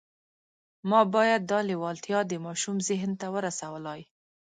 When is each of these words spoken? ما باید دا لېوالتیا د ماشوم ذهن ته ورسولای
ما 0.89 1.01
باید 1.15 1.41
دا 1.51 1.59
لېوالتیا 1.69 2.19
د 2.27 2.33
ماشوم 2.45 2.77
ذهن 2.89 3.11
ته 3.19 3.27
ورسولای 3.35 4.01